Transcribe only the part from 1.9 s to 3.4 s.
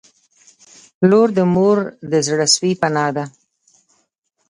د زړسوي پناه ده.